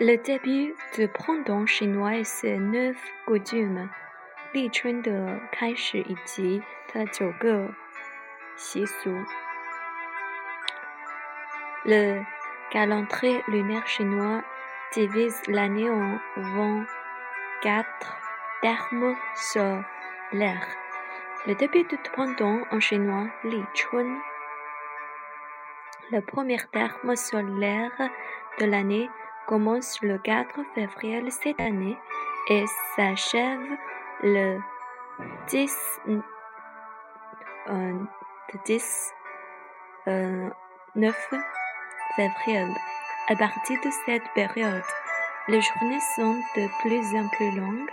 [0.00, 2.96] Le début du printemps chinois et ses neuf
[3.26, 3.88] coutumes，
[4.52, 7.74] 立春的开始以及它九个
[8.56, 9.24] 习俗。
[11.84, 12.24] Le
[12.70, 14.42] calendrier lunaire chinois
[14.92, 17.86] divise l'année en 24
[18.60, 20.66] termes solaires.
[21.46, 24.20] Le début du printemps en chinois, Li Chun.
[26.10, 28.10] Le premier terme solaire
[28.58, 29.08] de l'année
[29.47, 31.97] commence le 4 février cette année
[32.49, 33.77] et s'achève
[34.23, 34.59] le
[35.47, 36.01] 10,
[37.69, 37.93] euh,
[38.65, 39.13] 10
[40.07, 40.49] euh,
[40.95, 41.29] 9
[42.15, 42.65] février.
[43.29, 44.83] À partir de cette période,
[45.47, 47.89] les journées sont de plus en plus longues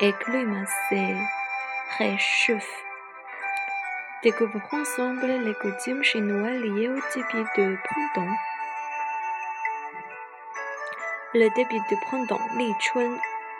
[0.00, 2.84] et le climat se réchauffe.
[4.22, 8.36] Découvrons ensemble les coutumes chinois liées au début de printemps.
[11.34, 12.74] Le début du printemps, Li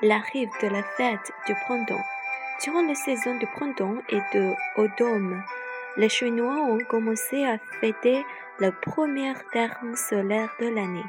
[0.00, 2.02] l'arrivée de la fête du printemps.
[2.64, 5.42] Durant la saison du printemps et de automne,
[5.98, 8.24] les Chinois ont commencé à fêter
[8.58, 11.04] le premier terme solaire de l'année.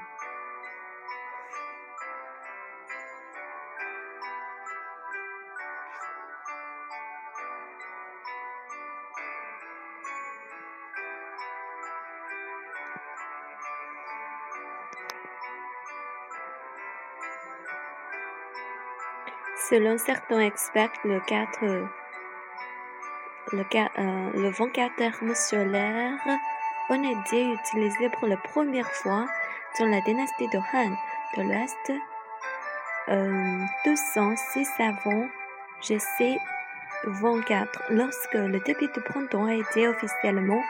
[19.68, 21.60] Selon certains experts, le 4
[23.52, 26.20] le, euh, le 24 terme solaire
[26.90, 29.26] utilisé pour la première fois
[29.80, 30.96] dans la dynastie de Han
[31.38, 31.92] de l'Ouest
[33.10, 35.28] euh, 206 avant
[35.82, 36.38] GC
[37.06, 40.62] 24, lorsque le début du printemps a été officiellement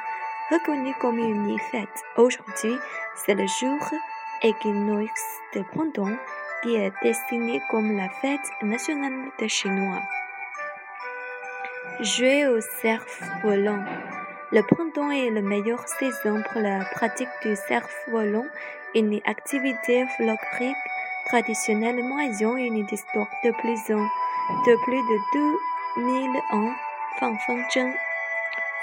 [0.51, 2.03] reconnu comme une fête.
[2.17, 2.77] Aujourd'hui,
[3.15, 3.79] c'est le jour
[4.41, 6.17] équinoxe de printemps
[6.61, 10.01] qui est destiné comme la fête nationale des Chinois.
[12.01, 13.83] Jouer au surf volant.
[14.51, 18.47] Le printemps est la meilleure saison pour la pratique du surf volant,
[18.95, 20.75] une activité folklorique
[21.27, 25.17] traditionnellement ayant une histoire de plus, de, plus de
[25.97, 26.73] 2000 ans.
[27.19, 27.93] Fan Feng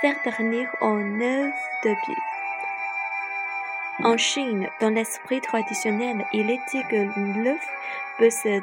[0.00, 2.35] faire dernier en neuf début.
[4.04, 7.66] En Chine, dans l'esprit traditionnel, il est dit que l'œuf
[8.18, 8.60] peut se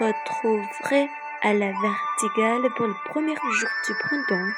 [0.00, 1.08] retrouver
[1.42, 4.50] à la verticale pour le premier jour du printemps.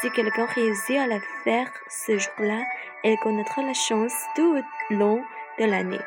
[0.00, 2.62] Si quelqu'un réussit à la faire ce jour-là,
[3.04, 5.22] il connaîtra la chance tout au long
[5.58, 6.00] de l'année.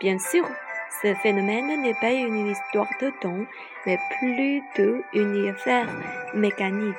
[0.00, 0.48] Bien sûr,
[1.02, 3.44] ce phénomène n'est pas une histoire de temps,
[3.84, 5.88] mais plutôt une affaire
[6.34, 6.96] mécanique.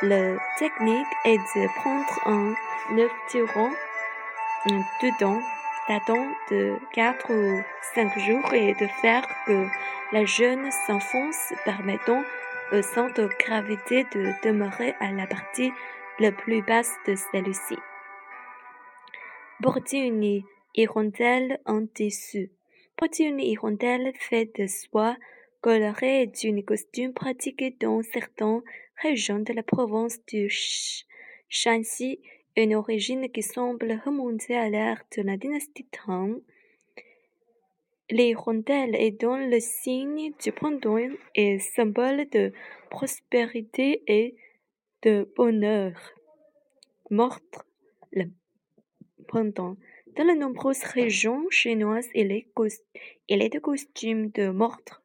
[0.00, 2.54] La technique est de prendre un
[2.98, 3.70] œuf durant
[5.02, 5.40] dedans
[5.88, 7.60] datant de 4 ou
[7.94, 9.66] 5 jours et de faire que
[10.12, 12.22] la jeune s'enfonce permettant
[12.70, 15.72] au centre de gravité de demeurer à la partie
[16.20, 17.76] la plus basse de celle-ci.
[19.60, 20.44] Porter une
[20.76, 22.52] hirondelle en tissu.
[22.96, 25.16] Porter une hirondelle faite de soie
[25.60, 28.62] colorée est une costume pratiquée dans certaines
[29.02, 30.48] régions de la province du
[31.48, 32.20] Shanxi
[32.62, 36.40] une origine qui semble remonter à l'ère de la dynastie Tang.
[38.10, 40.96] Les rondelles est dans le signe du printemps
[41.34, 42.52] et symbole de
[42.90, 44.34] prospérité et
[45.02, 46.14] de bonheur.
[47.10, 47.64] Morte
[48.10, 48.24] le
[49.28, 49.76] printemps.
[50.16, 55.00] Dans de nombreuses régions chinoises, il est, de costume de mordre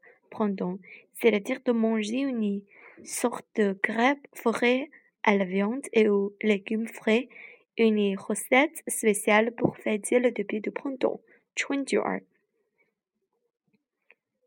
[1.13, 2.61] c'est-à-dire de manger une
[3.03, 4.89] sorte de crêpe forêt
[5.23, 7.29] à la viande et aux légumes frais,
[7.77, 11.21] une recette spéciale pour fêter le début du printemps,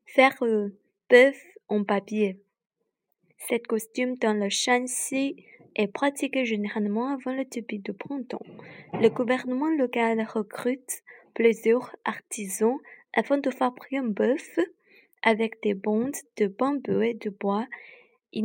[0.05, 0.71] Faire un
[1.11, 2.41] bœuf en papier.
[3.39, 5.44] Cette costume dans le Shanxi
[5.75, 8.47] est pratiquée généralement avant le début du printemps.
[8.94, 11.03] Le gouvernement local recrute
[11.35, 12.79] plusieurs artisans
[13.12, 14.59] afin de fabriquer un bœuf
[15.26, 17.67] avec des bandes de bambou et de bois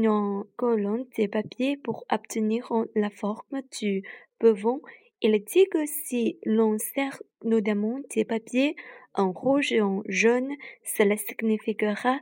[0.07, 4.04] en collant des papiers pour obtenir la forme du
[4.39, 4.81] beuvon.
[5.22, 8.75] Il dit que si l'on sert notamment des papiers
[9.13, 12.19] en rouge et en jaune, cela signifiera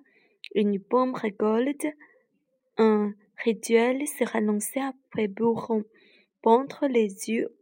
[0.56, 1.88] une bonne récolte.
[2.78, 5.72] Un rituel sera lancé après pour
[6.42, 7.56] pendre les yeux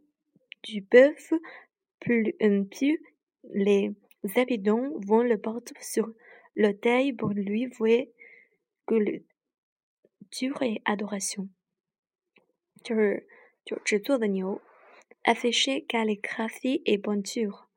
[0.64, 1.32] du bœuf,
[2.00, 2.34] puis
[3.54, 3.92] les
[4.34, 6.08] habitants vont le porter sur
[6.57, 8.11] l'autel pour lui vouer
[8.85, 9.23] que le
[10.41, 11.49] 与 adoration，
[12.83, 13.27] 就是
[13.63, 14.61] 就制作的牛，
[15.23, 17.67] affiché calligraphie et peinture，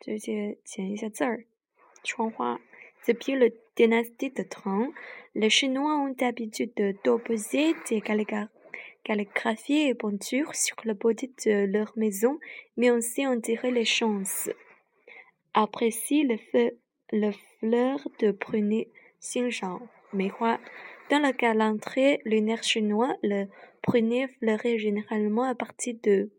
[0.00, 1.44] 这些剪一下字儿，
[2.02, 2.60] 窗花。
[3.06, 4.92] Depuis le dynastie de Tang,
[5.34, 12.40] les Chinois ont l'habitude d'opposer des calligraphies et peintures sur le body de leur maison,
[12.76, 14.50] mais aussi en tirer les chances.
[15.54, 16.78] Apprécie le, feu,
[17.13, 18.89] le fleur de prunier
[19.21, 23.45] Xinjiang, Dans le calendrier lunaire chinois, le
[23.83, 26.31] prunier fleurit généralement à partir de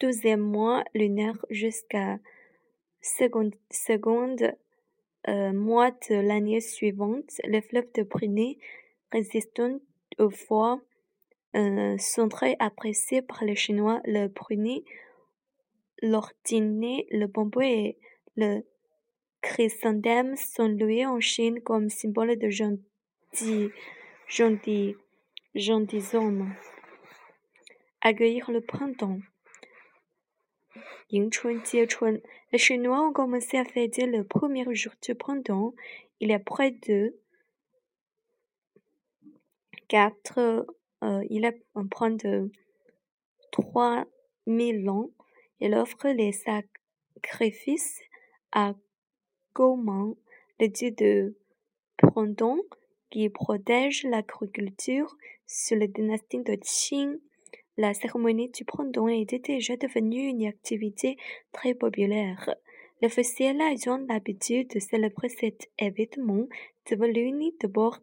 [0.00, 2.18] 12e mois lunaire jusqu'à
[3.00, 4.54] seconde, seconde
[5.28, 7.30] euh, mois de l'année suivante.
[7.44, 8.58] Les fleurs de prunier
[9.12, 9.78] résistant
[10.18, 10.80] au froid
[11.54, 14.00] euh, sont très appréciés par les Chinois.
[14.04, 14.84] Le prunier,
[16.02, 17.96] l'ordiné, le bambou et
[18.36, 18.62] le
[19.42, 23.70] chrysanthème sont loués en Chine comme symbole de gentil,
[24.26, 24.96] gentil,
[25.54, 26.54] gentilhomme.
[28.00, 29.20] Accueillir le printemps.
[31.12, 35.74] Les Chinois ont commencé à fêter le premier jour du printemps
[36.20, 37.16] il y a près de
[39.88, 40.66] 4,
[41.02, 41.52] euh, il a
[41.90, 42.52] près de
[43.50, 45.10] 3000 ans.
[45.60, 48.00] Il offre les sacrifices
[48.52, 48.74] à
[49.54, 50.16] Gaumont,
[50.58, 51.36] le dieu de
[51.96, 52.60] printemps
[53.10, 55.16] qui protège l'agriculture
[55.46, 57.18] sous la dynastie de Qing.
[57.76, 61.16] La cérémonie du printemps était déjà devenue une activité
[61.52, 62.54] très populaire.
[63.00, 66.46] Les officiels ont l'habitude de célébrer cet événement
[66.90, 68.00] devant l'uni de bord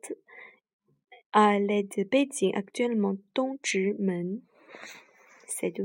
[1.33, 4.41] à l'aide de Beijing, actuellement Dongzhimen.
[5.45, 5.75] C'est.